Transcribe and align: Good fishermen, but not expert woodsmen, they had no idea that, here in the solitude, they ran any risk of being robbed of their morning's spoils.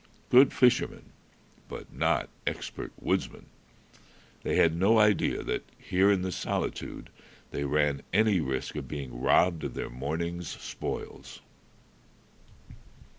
Good 0.31 0.51
fishermen, 0.51 1.11
but 1.67 1.93
not 1.93 2.27
expert 2.47 2.91
woodsmen, 2.99 3.45
they 4.41 4.55
had 4.55 4.75
no 4.75 4.97
idea 4.97 5.43
that, 5.43 5.63
here 5.77 6.09
in 6.11 6.23
the 6.23 6.31
solitude, 6.31 7.11
they 7.51 7.65
ran 7.65 8.01
any 8.11 8.39
risk 8.39 8.75
of 8.75 8.87
being 8.87 9.21
robbed 9.21 9.63
of 9.63 9.75
their 9.75 9.91
morning's 9.91 10.47
spoils. 10.59 11.41